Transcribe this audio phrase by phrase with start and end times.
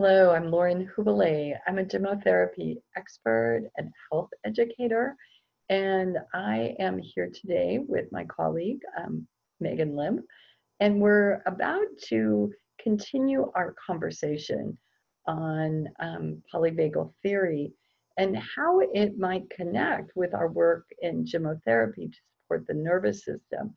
[0.00, 1.58] Hello, I'm Lauren Hubele.
[1.66, 5.16] I'm a gemmotherapy expert and health educator,
[5.70, 9.26] and I am here today with my colleague, um,
[9.58, 10.22] Megan Lim,
[10.78, 14.78] and we're about to continue our conversation
[15.26, 17.72] on um, polyvagal theory
[18.18, 23.74] and how it might connect with our work in gemmotherapy to support the nervous system.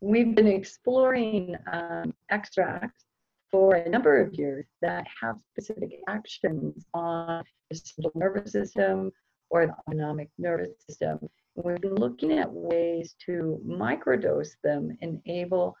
[0.00, 3.04] We've been exploring um, extracts
[3.50, 9.10] for a number of years that have specific actions on the central nervous system
[9.50, 11.18] or the autonomic nervous system.
[11.56, 15.76] We've been looking at ways to microdose them, enable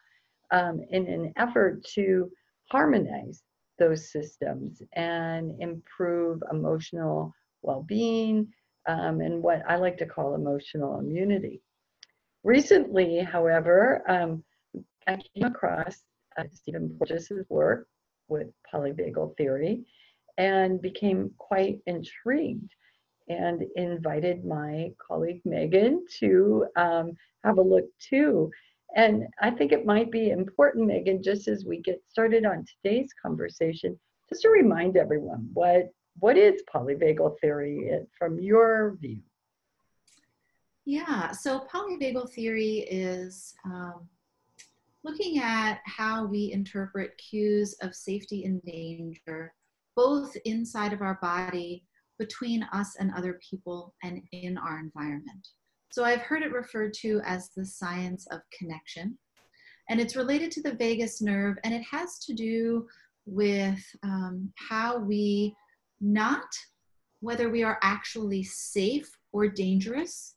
[0.50, 2.30] um, in an effort to
[2.70, 3.42] harmonize
[3.78, 7.32] those systems and improve emotional
[7.62, 8.48] well-being
[8.86, 11.62] um, and what I like to call emotional immunity.
[12.42, 14.42] Recently, however, um,
[15.06, 16.02] I came across
[16.38, 17.86] uh, Stephen Porges's work
[18.28, 19.84] with polyvagal theory
[20.38, 22.70] and became quite intrigued
[23.28, 27.12] and invited my colleague Megan to um,
[27.44, 28.50] have a look too.
[28.96, 33.10] And I think it might be important, Megan, just as we get started on today's
[33.22, 39.20] conversation, just to remind everyone what what is polyvagal theory from your view?
[40.84, 44.08] Yeah, so polyvagal theory is um,
[45.04, 49.52] looking at how we interpret cues of safety and danger,
[49.96, 51.84] both inside of our body,
[52.18, 55.48] between us and other people, and in our environment.
[55.90, 59.16] So I've heard it referred to as the science of connection.
[59.88, 62.86] And it's related to the vagus nerve, and it has to do
[63.26, 65.54] with um, how we
[66.00, 66.44] not
[67.20, 70.34] whether we are actually safe or dangerous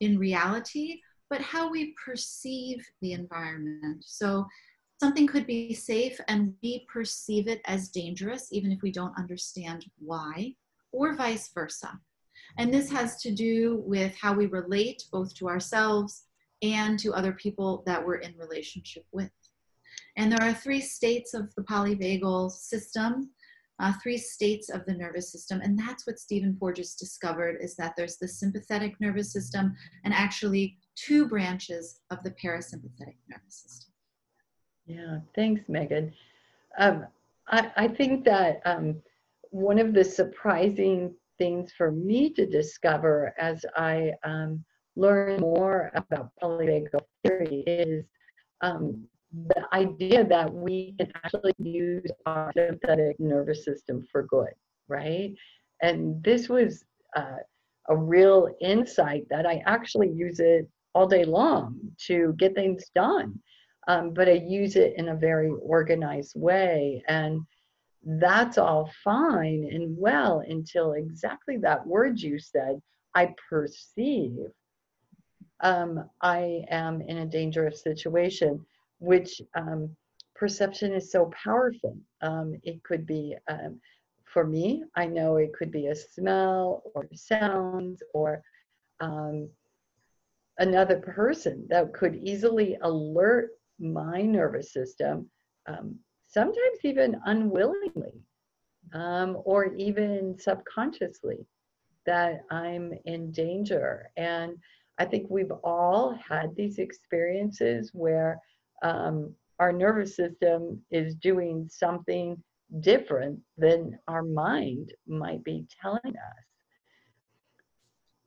[0.00, 1.00] in reality,
[1.30, 4.04] but how we perceive the environment.
[4.04, 4.46] So
[5.00, 9.86] something could be safe and we perceive it as dangerous, even if we don't understand
[9.98, 10.54] why,
[10.92, 11.98] or vice versa.
[12.58, 16.24] And this has to do with how we relate both to ourselves
[16.62, 19.30] and to other people that we're in relationship with.
[20.16, 23.30] And there are three states of the polyvagal system,
[23.78, 25.60] uh, three states of the nervous system.
[25.62, 30.76] And that's what Stephen Porges discovered is that there's the sympathetic nervous system and actually
[30.96, 33.92] two branches of the parasympathetic nervous system.
[34.86, 36.12] Yeah, thanks, Megan.
[36.78, 37.06] Um,
[37.48, 38.96] I, I, think that um,
[39.50, 44.64] one of the surprising things for me to discover as I um,
[44.96, 48.04] learn more about polyvagal theory is
[48.60, 49.04] um,
[49.46, 54.52] the idea that we can actually use our sympathetic nervous system for good,
[54.88, 55.34] right?
[55.82, 56.84] And this was
[57.16, 57.38] uh,
[57.88, 63.38] a real insight that I actually use it all day long to get things done.
[63.88, 67.02] Um, but I use it in a very organized way.
[67.08, 67.40] And
[68.04, 72.80] that's all fine and well until exactly that word you said,
[73.14, 74.36] I perceive
[75.62, 78.64] um, I am in a dangerous situation,
[78.98, 79.94] which um,
[80.34, 81.96] perception is so powerful.
[82.22, 83.80] Um, it could be, um,
[84.24, 88.42] for me, I know it could be a smell or sounds or
[89.00, 89.50] um,
[90.60, 95.28] another person that could easily alert my nervous system,
[95.66, 98.20] um, sometimes even unwillingly
[98.92, 101.46] um, or even subconsciously,
[102.06, 104.10] that I'm in danger.
[104.16, 104.56] And
[104.98, 108.38] I think we've all had these experiences where
[108.82, 112.42] um, our nervous system is doing something
[112.80, 116.49] different than our mind might be telling us.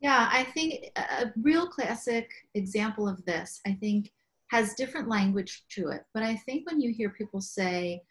[0.04, 4.12] Yeah, I think a real classic example of this, I think,
[4.52, 6.02] has different language to it.
[6.14, 8.02] But I think when you hear people say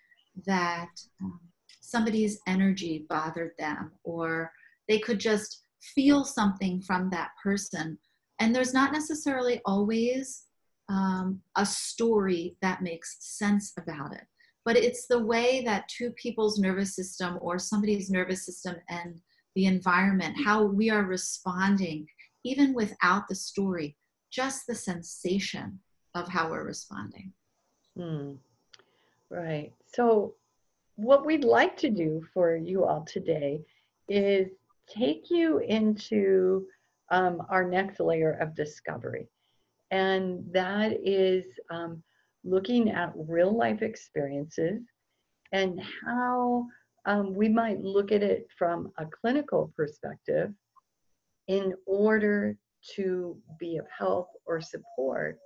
[0.46, 0.88] that
[1.22, 1.38] um,
[1.82, 4.52] somebody's energy bothered them or
[4.88, 7.98] they could just feel something from that person,
[8.40, 10.44] and there's not necessarily always
[10.88, 14.24] um, a story that makes sense about it,
[14.64, 19.20] but it's the way that two people's nervous system or somebody's nervous system and
[19.54, 22.06] the environment, how we are responding,
[22.44, 23.96] even without the story,
[24.30, 25.80] just the sensation
[26.14, 27.32] of how we're responding.
[27.96, 28.32] Hmm.
[29.30, 29.72] Right.
[29.86, 30.34] So,
[30.96, 33.60] what we'd like to do for you all today
[34.08, 34.48] is
[34.88, 36.66] take you into
[37.10, 39.28] um, our next layer of discovery.
[39.90, 42.02] And that is um,
[42.44, 44.82] looking at real life experiences
[45.52, 46.66] and how
[47.04, 50.52] um, we might look at it from a clinical perspective
[51.48, 52.56] in order
[52.94, 55.38] to be of help or support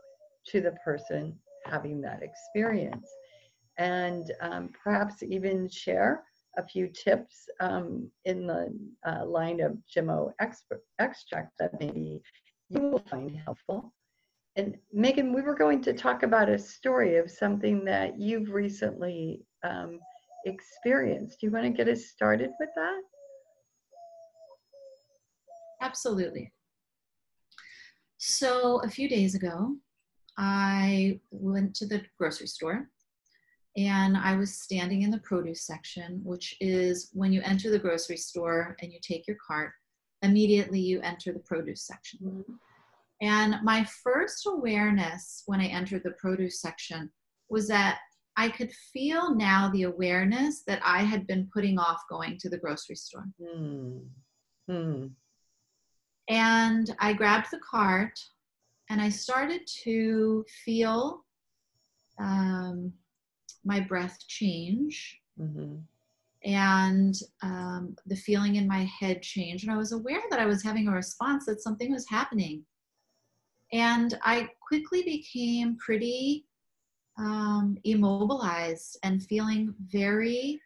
[0.47, 3.09] to the person having that experience.
[3.79, 6.25] And um, perhaps even share
[6.59, 8.75] a few tips um, in the
[9.07, 12.23] uh, line of gemmo extract that maybe
[12.71, 13.93] you will find helpful.
[14.57, 19.43] And Megan, we were going to talk about a story of something that you've recently
[19.63, 20.01] um,
[20.47, 21.41] experienced.
[21.41, 23.01] Do you want to get us started with that?
[25.83, 26.53] Absolutely.
[28.17, 29.77] So a few days ago,
[30.39, 32.89] I went to the grocery store
[33.77, 38.17] and I was standing in the produce section, which is when you enter the grocery
[38.17, 39.73] store and you take your cart,
[40.23, 42.19] immediately you enter the produce section.
[42.23, 42.53] Mm-hmm.
[43.23, 47.11] And my first awareness when I entered the produce section
[47.49, 47.99] was that
[48.37, 52.59] I could feel now the awareness that I had been putting off going to the
[52.59, 53.25] grocery store.
[53.41, 54.03] Mm.
[54.71, 55.11] Mm.
[56.29, 58.19] And I grabbed the cart
[58.91, 61.25] and I started to feel
[62.19, 62.93] um,
[63.65, 65.21] my breath change.
[65.41, 65.77] Mm-hmm.
[66.45, 69.65] And um, the feeling in my head changed.
[69.65, 72.65] And I was aware that I was having a response, that something was happening.
[73.73, 76.47] And I quickly became pretty
[77.19, 80.61] um, immobilized and feeling very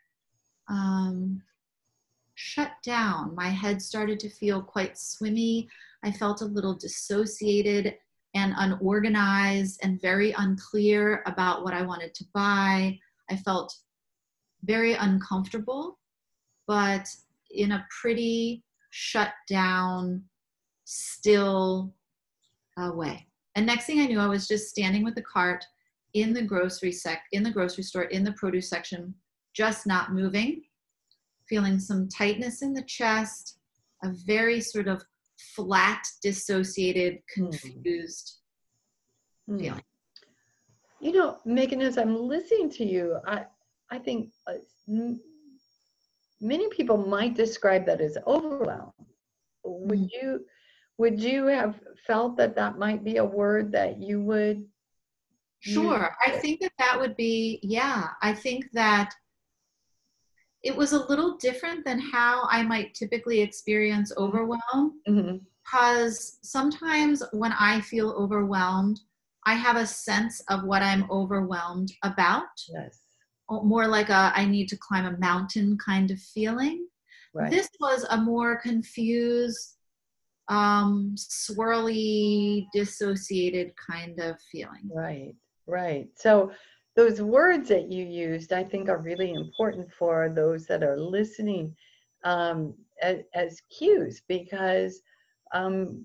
[0.69, 1.43] um,
[2.35, 3.35] shut down.
[3.35, 5.69] My head started to feel quite swimmy.
[6.03, 7.95] I felt a little dissociated
[8.35, 12.99] and unorganized and very unclear about what I wanted to buy.
[13.29, 13.77] I felt
[14.65, 15.99] very uncomfortable,
[16.67, 17.07] but
[17.51, 20.23] in a pretty shut down,
[20.85, 21.93] still
[22.77, 23.27] uh, way.
[23.57, 25.65] And next thing I knew, I was just standing with the cart
[26.15, 29.15] in the grocery sec in the grocery store in the produce section,
[29.55, 30.63] just not moving,
[31.49, 33.59] feeling some tightness in the chest,
[34.03, 35.03] a very sort of
[35.55, 37.49] flat, dissociated, hmm.
[37.51, 38.41] confused
[39.49, 39.61] mm.
[39.61, 39.83] feeling.
[41.01, 43.45] You know, Megan, as I'm listening to you, I
[43.91, 44.55] I think uh,
[44.89, 45.21] m-
[46.41, 48.93] many people might describe that as overwhelm.
[49.65, 50.09] Would mm.
[50.13, 50.45] you
[50.99, 54.67] would you have felt that that might be a word that you would?
[55.61, 58.09] Sure, I think that that would be yeah.
[58.23, 59.15] I think that
[60.63, 64.23] it was a little different than how I might typically experience mm-hmm.
[64.23, 65.01] overwhelm.
[65.09, 65.37] Mm-hmm.
[65.65, 69.01] Because sometimes when I feel overwhelmed,
[69.47, 72.49] I have a sense of what I'm overwhelmed about.
[72.69, 72.99] Yes.
[73.49, 76.87] More like a I need to climb a mountain kind of feeling.
[77.35, 77.51] Right.
[77.51, 79.77] This was a more confused,
[80.49, 84.91] um, swirly, dissociated kind of feeling.
[84.93, 85.35] Right,
[85.71, 86.09] right.
[86.15, 86.53] So
[86.97, 91.75] those words that you used, I think, are really important for those that are listening
[92.25, 95.01] um, as, as, cues because
[95.55, 96.05] um,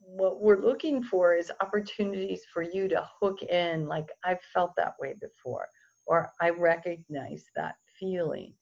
[0.00, 4.94] what we're looking for is opportunities for you to hook in, like, I've felt that
[4.98, 5.66] way before,
[6.06, 8.54] or I recognize that feeling,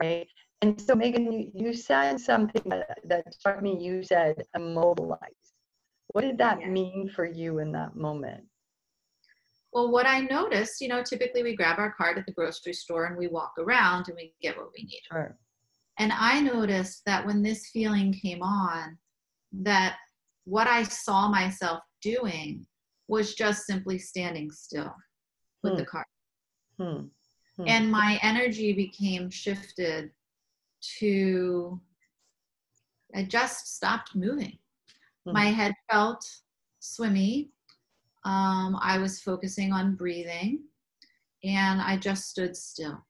[0.00, 0.26] right?
[0.62, 3.78] And so, Megan, you, you said something that, that struck me.
[3.78, 5.54] You said immobilized.
[6.08, 6.68] What did that yeah.
[6.68, 8.44] mean for you in that moment?
[9.72, 13.04] Well, what I noticed, you know, typically we grab our card at the grocery store
[13.04, 15.02] and we walk around and we get what we need.
[15.10, 15.36] Sure.
[15.98, 18.96] And I noticed that when this feeling came on,
[19.52, 19.96] that
[20.44, 22.66] what I saw myself doing
[23.08, 24.94] was just simply standing still
[25.62, 25.78] with hmm.
[25.78, 26.06] the card.
[26.78, 27.00] Hmm.
[27.56, 27.64] Hmm.
[27.66, 30.10] And my energy became shifted
[30.98, 31.80] to,
[33.14, 34.58] I just stopped moving.
[35.26, 35.32] Hmm.
[35.32, 36.24] My head felt
[36.78, 37.50] swimmy
[38.28, 40.64] um, I was focusing on breathing
[41.42, 43.02] and I just stood still.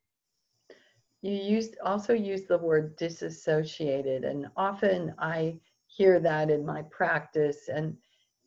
[1.22, 5.58] You used also use the word disassociated, and often I
[5.88, 7.96] hear that in my practice, and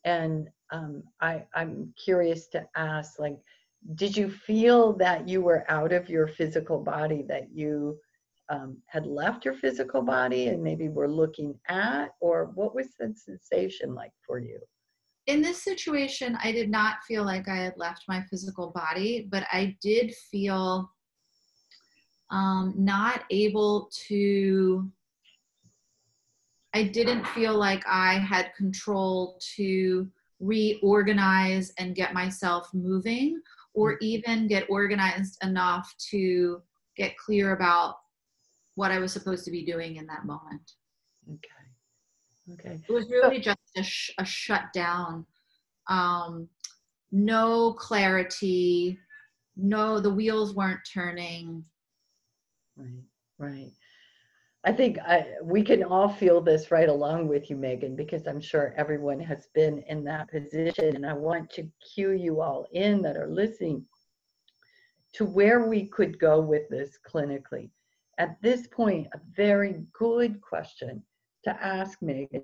[0.06, 3.38] and um, I, I'm curious to ask, like,
[3.96, 8.00] did you feel that you were out of your physical body, that you
[8.50, 13.14] um, had left your physical body and maybe were looking at, or what was the
[13.14, 14.60] sensation like for you?
[15.28, 19.46] In this situation, I did not feel like I had left my physical body, but
[19.52, 20.90] I did feel
[22.32, 24.90] um, not able to,
[26.74, 30.10] I didn't feel like I had control to
[30.40, 33.40] reorganize and get myself moving
[33.74, 34.04] or mm-hmm.
[34.04, 36.62] even get organized enough to
[36.98, 37.96] get clear about
[38.76, 40.74] what I was supposed to be doing in that moment.
[41.30, 41.61] Okay.
[42.54, 42.80] Okay.
[42.88, 45.26] It was really just a, sh- a shutdown.
[45.90, 46.48] Um,
[47.12, 48.98] no clarity.
[49.56, 51.64] No, the wheels weren't turning.
[52.78, 53.04] Right,
[53.38, 53.72] right.
[54.64, 58.40] I think I, we can all feel this right along with you, Megan, because I'm
[58.40, 60.96] sure everyone has been in that position.
[60.96, 63.86] And I want to cue you all in that are listening
[65.14, 67.70] to where we could go with this clinically.
[68.18, 71.04] at this point, a very good question
[71.44, 72.44] to ask Megan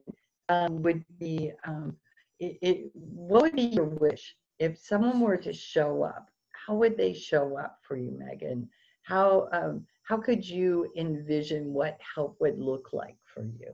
[0.50, 1.96] um, would be, um,
[2.39, 6.30] it, it, what would be your wish if someone were to show up?
[6.54, 8.70] How would they show up for you, Megan?
[9.04, 13.74] How um, how could you envision what help would look like for you?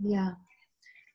[0.00, 0.32] Yeah.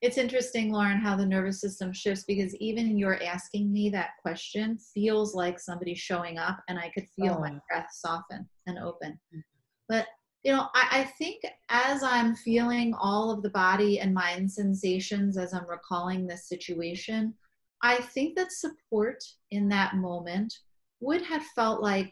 [0.02, 4.78] It's interesting, Lauren, how the nervous system shifts because even you're asking me that question
[4.94, 7.42] feels like somebody showing up and I could feel oh.
[7.42, 9.20] my breath soften and open.
[9.36, 9.42] Mm.
[9.90, 10.08] But,
[10.46, 15.38] you know, I, I think as I'm feeling all of the body and mind sensations
[15.38, 17.34] as I'm recalling this situation,
[17.82, 20.54] I think that support in that moment
[21.00, 22.12] would have felt like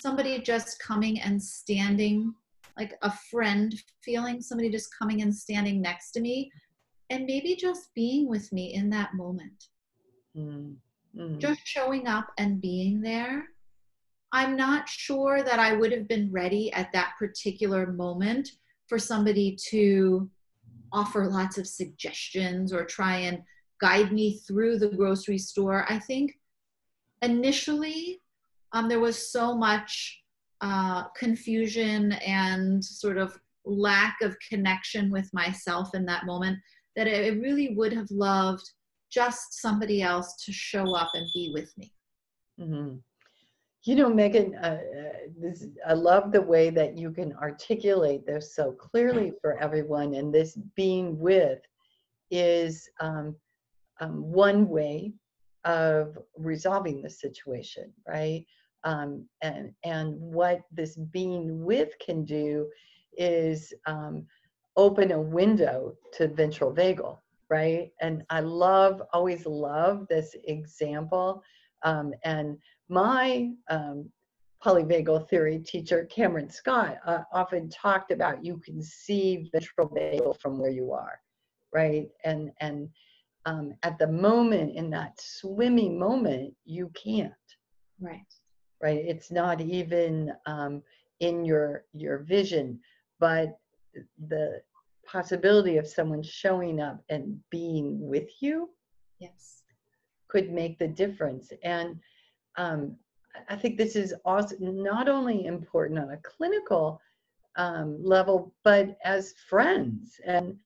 [0.00, 2.32] somebody just coming and standing
[2.78, 6.52] like a friend feeling somebody just coming and standing next to me
[7.10, 9.66] and maybe just being with me in that moment.
[10.36, 10.76] Mm,
[11.18, 11.38] mm.
[11.38, 13.48] just showing up and being there
[14.32, 18.48] i'm not sure that i would have been ready at that particular moment
[18.88, 20.28] for somebody to
[20.92, 23.42] offer lots of suggestions or try and
[23.80, 26.32] guide me through the grocery store i think
[27.22, 28.20] initially
[28.72, 30.22] um, there was so much
[30.62, 36.58] uh, confusion and sort of lack of connection with myself in that moment
[36.96, 38.64] that I really would have loved
[39.10, 41.92] just somebody else to show up and be with me.
[42.60, 42.96] Mm-hmm.
[43.84, 48.54] You know, Megan, uh, uh, this, I love the way that you can articulate this
[48.54, 50.14] so clearly for everyone.
[50.14, 51.58] And this being with
[52.30, 53.34] is um,
[54.00, 55.12] um, one way
[55.64, 58.46] of resolving the situation, right?
[58.84, 62.68] Um, and and what this being with can do
[63.16, 64.26] is um,
[64.76, 67.18] open a window to ventral vagal,
[67.50, 67.90] right?
[68.00, 71.42] And I love, always love this example.
[71.84, 72.58] Um, and
[72.92, 74.10] my um,
[74.64, 80.58] polyvagal theory teacher, Cameron Scott, uh, often talked about you can see ventral vagal from
[80.58, 81.20] where you are,
[81.72, 82.08] right?
[82.24, 82.88] And and
[83.46, 87.32] um, at the moment, in that swimming moment, you can't.
[88.00, 88.26] Right
[88.82, 89.02] right?
[89.06, 90.82] It's not even um,
[91.20, 92.80] in your your vision,
[93.20, 93.56] but
[94.26, 94.60] the
[95.06, 98.70] possibility of someone showing up and being with you,
[99.20, 99.62] yes,
[100.28, 101.52] could make the difference.
[101.62, 102.00] And
[102.56, 102.96] um,
[103.48, 107.00] I think this is also not only important on a clinical
[107.56, 110.56] um, level, but as friends and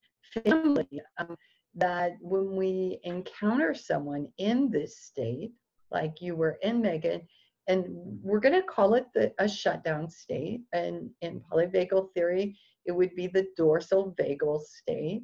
[0.45, 1.01] family.
[1.19, 1.37] Um,
[1.77, 5.53] that when we encounter someone in this state,
[5.91, 7.21] like you were in, Megan,
[7.69, 7.85] and
[8.23, 10.63] we're going to call it the, a shutdown state.
[10.73, 15.23] And in polyvagal theory, it would be the dorsal vagal state.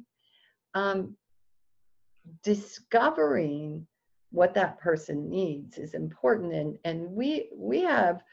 [0.75, 1.17] Um,
[2.43, 3.85] discovering
[4.33, 8.23] what that person needs is important, and and we we have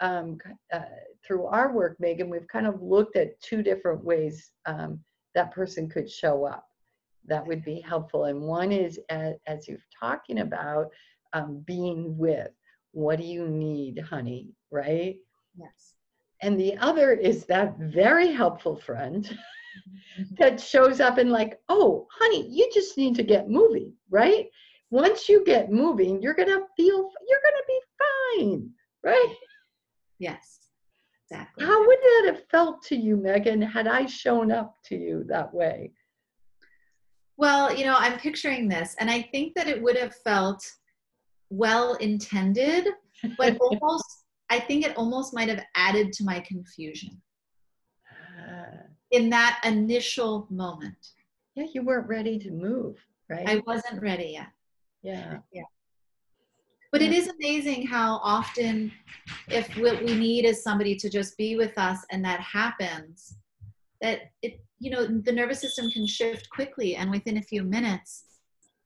[0.00, 0.38] um,
[0.72, 0.80] uh,
[1.26, 5.00] through our work, Megan, we've kind of looked at two different ways um,
[5.34, 6.64] that person could show up.
[7.26, 10.86] That would be helpful, and one is as, as you're talking about
[11.32, 12.50] um, being with
[12.92, 14.50] what do you need, honey?
[14.70, 15.16] Right?
[15.58, 15.94] Yes.
[16.40, 19.24] And the other is that very helpful friend
[20.20, 20.34] mm-hmm.
[20.38, 24.46] that shows up and, like, oh, honey, you just need to get moving, right?
[24.90, 27.80] Once you get moving, you're going to feel, you're going to be
[28.38, 28.70] fine,
[29.04, 29.34] right?
[30.18, 30.70] Yes,
[31.30, 31.64] exactly.
[31.64, 35.52] How would that have felt to you, Megan, had I shown up to you that
[35.52, 35.92] way?
[37.36, 40.64] Well, you know, I'm picturing this, and I think that it would have felt
[41.50, 42.88] well intended,
[43.36, 47.20] but almost, I think it almost might have added to my confusion
[49.10, 51.12] in that initial moment.
[51.54, 52.96] Yeah, you weren't ready to move,
[53.28, 53.48] right?
[53.48, 54.48] I wasn't ready yet.
[55.02, 55.38] Yeah.
[55.52, 55.62] Yeah.
[56.90, 58.90] But it is amazing how often,
[59.48, 63.36] if what we need is somebody to just be with us and that happens,
[64.00, 68.24] that it, you know, the nervous system can shift quickly and within a few minutes,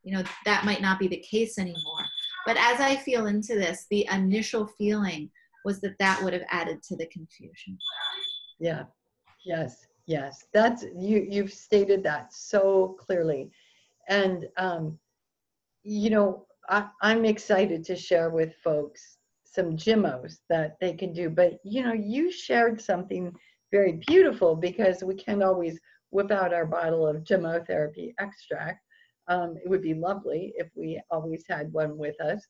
[0.02, 2.04] you know, that might not be the case anymore.
[2.44, 5.30] But as I feel into this, the initial feeling
[5.64, 7.78] was that that would have added to the confusion.
[8.58, 8.82] Yeah.
[9.44, 9.86] Yes.
[10.06, 10.44] Yes.
[10.52, 11.24] That's you.
[11.30, 13.50] You've stated that so clearly,
[14.08, 14.98] and um,
[15.82, 21.28] you know, I, I'm excited to share with folks some gemmos that they can do.
[21.28, 23.32] But you know, you shared something
[23.70, 25.78] very beautiful because we can't always
[26.10, 28.84] whip out our bottle of gemmotherapy extract.
[29.28, 32.46] Um, it would be lovely if we always had one with us,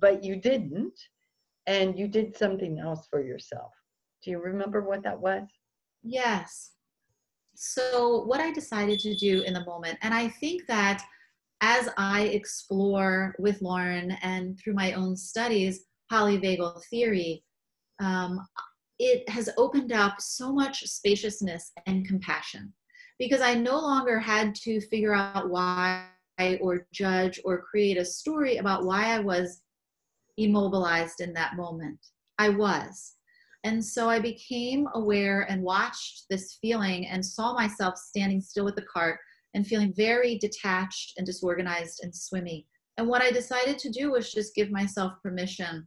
[0.00, 0.98] but you didn't,
[1.66, 3.72] and you did something else for yourself.
[4.24, 5.46] Do you remember what that was?
[6.02, 6.72] Yes.
[7.54, 11.04] So, what I decided to do in the moment, and I think that
[11.60, 17.44] as I explore with Lauren and through my own studies polyvagal theory,
[18.00, 18.40] um,
[18.98, 22.72] it has opened up so much spaciousness and compassion
[23.18, 26.06] because I no longer had to figure out why
[26.60, 29.62] or judge or create a story about why I was
[30.36, 31.98] immobilized in that moment.
[32.38, 33.14] I was.
[33.64, 38.76] And so I became aware and watched this feeling and saw myself standing still with
[38.76, 39.18] the cart
[39.54, 42.66] and feeling very detached and disorganized and swimmy.
[42.96, 45.86] And what I decided to do was just give myself permission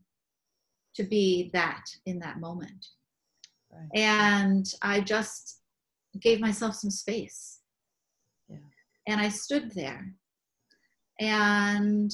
[0.96, 2.88] to be that in that moment.
[3.72, 3.90] Right.
[3.94, 5.62] And I just
[6.20, 7.60] gave myself some space.
[8.50, 8.58] Yeah.
[9.08, 10.14] And I stood there.
[11.20, 12.12] And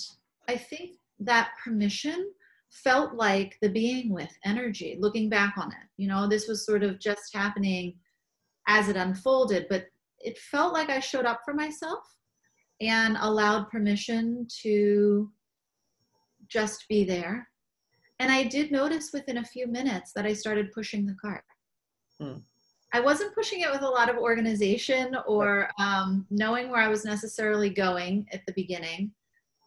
[0.48, 2.32] I think that permission
[2.70, 5.88] felt like the being with energy, looking back on it.
[5.98, 7.96] You know, this was sort of just happening
[8.68, 9.86] as it unfolded, but
[10.20, 12.00] it felt like I showed up for myself
[12.82, 15.32] and allowed permission to
[16.48, 17.48] just be there.
[18.20, 21.44] And I did notice within a few minutes that I started pushing the cart.
[22.20, 22.38] Hmm.
[22.94, 27.04] I wasn't pushing it with a lot of organization or um, knowing where I was
[27.04, 29.12] necessarily going at the beginning.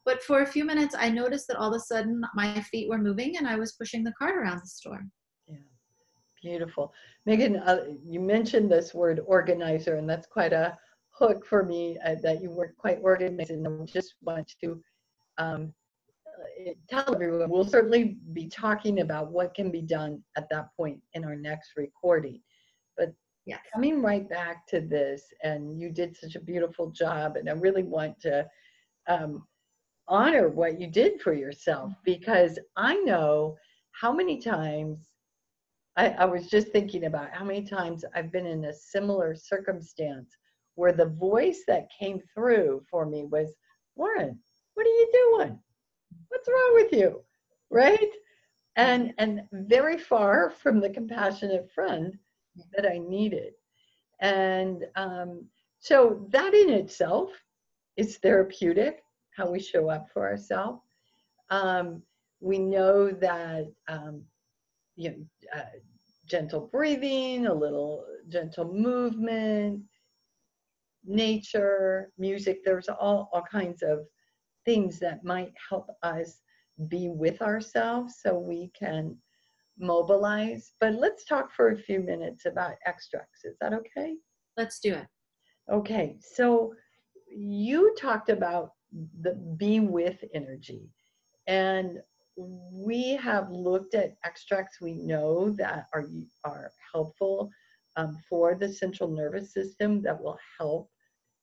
[0.06, 2.98] But for a few minutes, I noticed that all of a sudden my feet were
[2.98, 5.04] moving and I was pushing the cart around the store.
[6.42, 6.92] Beautiful.
[7.26, 10.76] Megan, uh, you mentioned this word organizer, and that's quite a
[11.10, 13.50] hook for me uh, that you were quite organized.
[13.50, 14.82] And I just want to
[15.36, 15.74] um,
[16.26, 21.00] uh, tell everyone we'll certainly be talking about what can be done at that point
[21.12, 22.40] in our next recording.
[22.96, 23.12] But
[23.44, 27.52] yeah, coming right back to this, and you did such a beautiful job, and I
[27.52, 28.48] really want to
[29.08, 29.46] um,
[30.08, 33.56] honor what you did for yourself because I know
[33.92, 35.09] how many times
[36.00, 40.34] I, I, was just thinking about how many times I've been in a similar circumstance
[40.74, 43.52] where the voice that came through for me was,
[43.98, 44.38] Lauren,
[44.72, 45.58] what are you doing?
[46.28, 47.20] What's wrong with you?
[47.70, 48.12] Right?
[48.76, 52.16] And and very far from the compassionate friend
[52.74, 53.52] that I needed.
[54.20, 55.44] And um,
[55.80, 57.30] so that in itself
[57.98, 59.02] is therapeutic
[59.36, 60.80] how we show up for ourselves.
[61.50, 62.02] Um,
[62.40, 64.22] we know that um,
[65.00, 65.16] you know,
[65.56, 65.78] uh,
[66.30, 69.82] gentle breathing, a little gentle movement,
[71.04, 74.00] nature, music, there's all, all kinds of
[74.64, 76.40] things that might help us
[76.88, 79.16] be with ourselves so we can
[79.78, 80.72] mobilize.
[80.80, 83.44] But let's talk for a few minutes about extracts.
[83.44, 84.16] Is that okay?
[84.56, 85.06] Let's do it.
[85.70, 86.72] Okay, so
[87.28, 88.72] you talked about
[89.20, 90.90] the be with energy.
[91.46, 91.98] And
[92.36, 96.06] we have looked at extracts we know that are,
[96.44, 97.50] are helpful
[97.96, 100.90] um, for the central nervous system that will help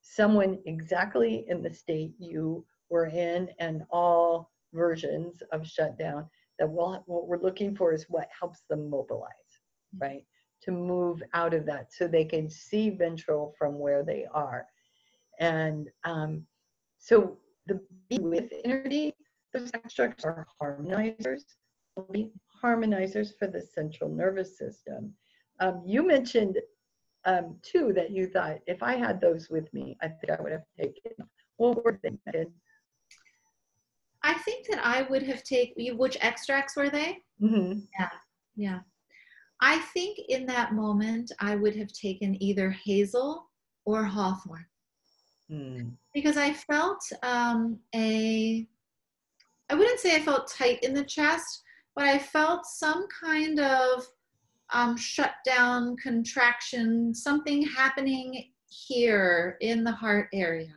[0.02, 6.26] someone exactly in the state you were in and all versions of shutdown
[6.58, 9.48] that will what we're looking for is what helps them mobilize
[10.00, 10.24] right?
[10.64, 14.66] To move out of that so they can see ventral from where they are.
[15.40, 16.46] And um,
[16.98, 17.80] so the
[18.20, 19.14] with energy,
[19.60, 21.44] those extracts are harmonizers,
[22.64, 25.14] harmonizers for the central nervous system.
[25.60, 26.58] Um, you mentioned
[27.26, 30.52] um, too that you thought if I had those with me, I think I would
[30.52, 31.12] have taken.
[31.58, 32.46] What were they?
[34.24, 35.98] I think that I would have taken.
[35.98, 37.20] Which extracts were they?
[37.42, 37.80] Mm-hmm.
[38.00, 38.10] Yeah,
[38.56, 38.80] yeah.
[39.60, 43.50] I think in that moment I would have taken either hazel
[43.86, 44.66] or hawthorn.
[45.52, 45.94] Mm.
[46.14, 48.68] Because I felt um, a,
[49.70, 51.64] I wouldn't say I felt tight in the chest,
[51.96, 54.06] but I felt some kind of
[54.74, 60.76] um, shutdown, contraction, something happening here in the heart area.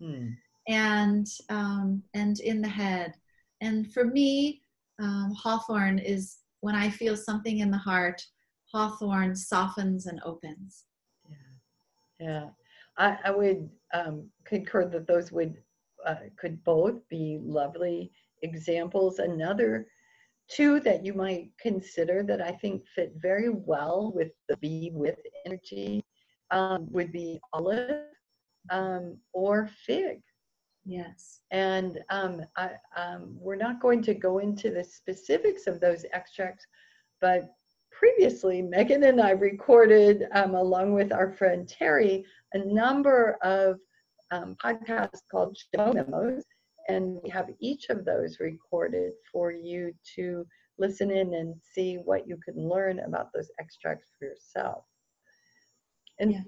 [0.00, 0.36] Mm.
[0.68, 3.14] And um, and in the head,
[3.60, 4.62] and for me,
[5.00, 8.22] um, Hawthorn is when I feel something in the heart.
[8.72, 10.84] Hawthorn softens and opens.
[11.28, 11.36] Yeah,
[12.20, 12.48] yeah.
[12.96, 15.56] I, I would um, concur that those would
[16.06, 18.12] uh, could both be lovely
[18.42, 19.18] examples.
[19.18, 19.86] Another
[20.48, 25.16] two that you might consider that I think fit very well with the be with
[25.46, 26.04] energy
[26.50, 28.06] um, would be olive
[28.70, 30.20] um, or fig.
[30.84, 31.40] Yes.
[31.50, 36.66] And um, I, um, we're not going to go into the specifics of those extracts,
[37.20, 37.54] but
[37.92, 43.78] previously, Megan and I recorded, um, along with our friend Terry, a number of
[44.32, 46.42] um, podcasts called Show Memos,
[46.92, 50.46] and we have each of those recorded for you to
[50.78, 54.84] listen in and see what you can learn about those extracts for yourself.
[56.18, 56.40] And yeah.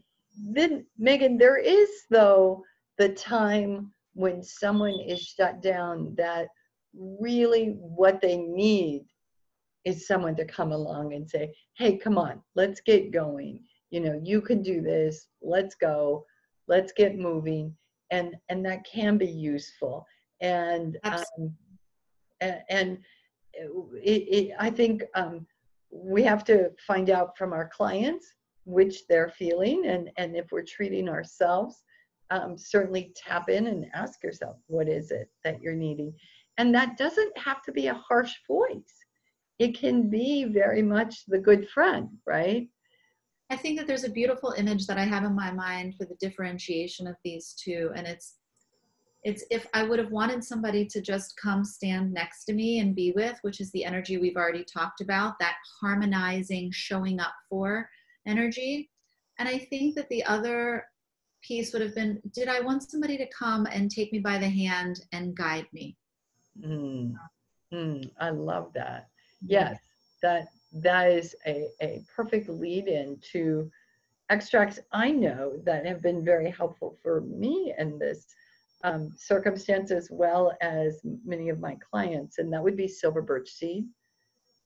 [0.52, 2.62] then, Megan, there is, though,
[2.98, 6.48] the time when someone is shut down that
[6.94, 9.04] really what they need
[9.84, 13.60] is someone to come along and say, hey, come on, let's get going.
[13.90, 15.28] You know, you can do this.
[15.42, 16.24] Let's go.
[16.68, 17.76] Let's get moving.
[18.10, 20.06] And, and that can be useful.
[20.40, 21.54] And, um,
[22.40, 22.98] and,
[23.52, 25.46] it, it, I think um,
[25.90, 29.86] we have to find out from our clients which they're feeling.
[29.86, 31.82] And, and if we're treating ourselves,
[32.30, 36.14] um, certainly tap in and ask yourself, what is it that you're needing?
[36.58, 38.94] And that doesn't have to be a harsh voice.
[39.58, 42.68] It can be very much the good friend, right?
[43.50, 46.16] I think that there's a beautiful image that I have in my mind for the
[46.20, 47.90] differentiation of these two.
[47.94, 48.36] And it's
[49.24, 52.94] it's if I would have wanted somebody to just come stand next to me and
[52.94, 57.88] be with, which is the energy we've already talked about, that harmonizing, showing up for
[58.26, 58.90] energy.
[59.38, 60.84] And I think that the other
[61.42, 64.48] piece would have been did I want somebody to come and take me by the
[64.48, 65.96] hand and guide me?
[66.62, 67.14] Mm,
[67.72, 69.08] mm, I love that.
[69.46, 69.78] Yes,
[70.22, 73.70] that that is a, a perfect lead in to
[74.30, 78.26] extracts I know that have been very helpful for me in this
[78.84, 83.50] um, circumstance as well as many of my clients, and that would be silver birch
[83.50, 83.86] seed,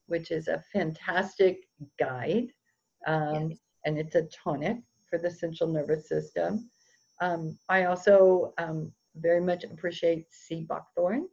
[0.07, 1.61] which is a fantastic
[1.99, 2.49] guide,
[3.07, 3.59] um, yes.
[3.85, 4.79] and it's a tonic
[5.09, 6.69] for the central nervous system.
[7.21, 11.29] Um, I also um, very much appreciate sea buckthorn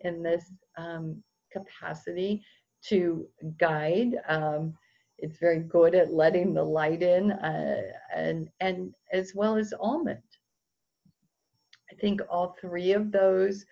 [0.00, 0.44] in this
[0.76, 2.42] um, capacity
[2.88, 3.26] to
[3.58, 4.16] guide.
[4.28, 4.74] Um,
[5.18, 7.82] it's very good at letting the light in, uh,
[8.14, 10.20] and and as well as almond.
[11.96, 13.64] I think all three of those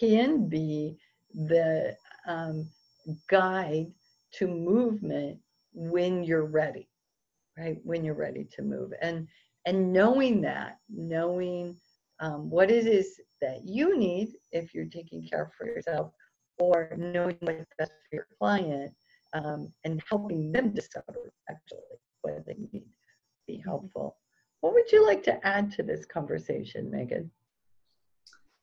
[0.00, 0.98] can be
[1.34, 2.68] the um,
[3.28, 3.92] guide
[4.34, 5.38] to movement
[5.72, 6.88] when you're ready,
[7.58, 7.78] right?
[7.84, 9.26] When you're ready to move, and
[9.66, 11.76] and knowing that, knowing
[12.20, 16.12] um, what it is that you need if you're taking care for yourself,
[16.58, 18.92] or knowing what's best for your client
[19.32, 21.80] um, and helping them discover actually
[22.20, 22.84] what they need
[23.46, 23.68] be mm-hmm.
[23.68, 24.16] helpful.
[24.72, 27.30] What would you like to add to this conversation, Megan?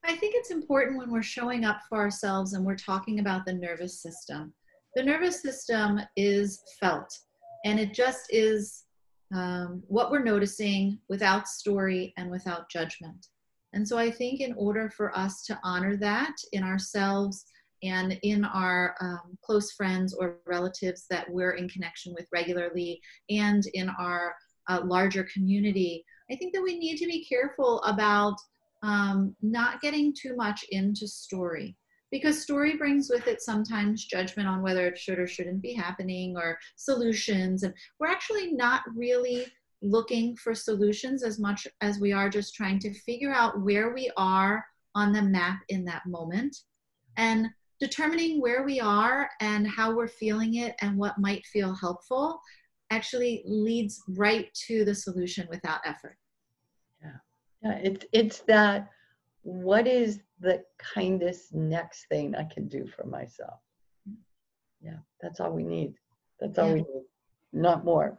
[0.04, 3.54] I think it's important when we're showing up for ourselves and we're talking about the
[3.54, 4.52] nervous system.
[4.96, 7.16] The nervous system is felt,
[7.64, 8.86] and it just is
[9.36, 13.28] um, what we're noticing without story and without judgment.
[13.74, 17.46] And so I think in order for us to honor that in ourselves
[17.84, 23.64] and in our um, close friends or relatives that we're in connection with regularly and
[23.76, 24.34] in our
[24.78, 28.36] larger community, I think that we need to be careful about
[28.84, 31.76] um, not getting too much into story.
[32.12, 36.36] Because story brings with it sometimes judgment on whether it should or shouldn't be happening
[36.38, 37.62] or solutions.
[37.64, 39.46] And we're actually not really
[39.82, 44.12] looking for solutions as much as we are just trying to figure out where we
[44.18, 46.56] are on the map in that moment
[47.18, 47.48] and
[47.80, 52.42] determining where we are and how we're feeling it and what might feel helpful
[52.90, 56.18] actually leads right to the solution without effort.
[57.02, 57.18] Yeah.
[57.64, 58.90] Yeah, it's it's that
[59.44, 63.60] what is the kindest next thing I can do for myself?
[64.82, 65.94] Yeah, that's all we need.
[66.40, 66.74] That's all yeah.
[66.74, 67.06] we need,
[67.52, 68.18] not more.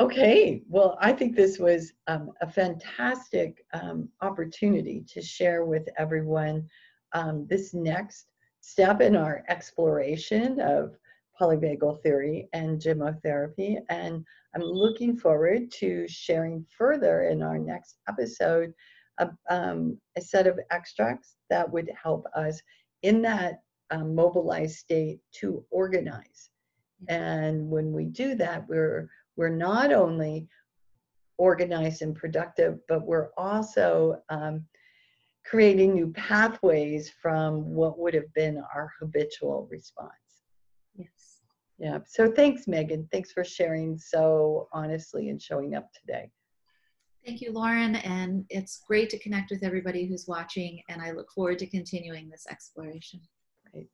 [0.00, 6.68] Okay, well, I think this was um, a fantastic um, opportunity to share with everyone
[7.12, 8.26] um, this next
[8.60, 10.96] step in our exploration of
[11.40, 13.78] polyvagal theory and gemmotherapy.
[13.88, 18.72] And I'm looking forward to sharing further in our next episode
[19.18, 22.60] a, um, a set of extracts that would help us
[23.02, 26.50] in that um, mobilized state to organize.
[27.08, 30.48] And when we do that, we're we're not only
[31.38, 34.64] organized and productive, but we're also um,
[35.44, 40.23] creating new pathways from what would have been our habitual response.
[41.78, 41.98] Yeah.
[42.06, 43.08] So thanks, Megan.
[43.10, 46.30] Thanks for sharing so honestly and showing up today.
[47.24, 47.96] Thank you, Lauren.
[47.96, 50.82] And it's great to connect with everybody who's watching.
[50.88, 53.20] And I look forward to continuing this exploration.
[53.72, 53.88] Great.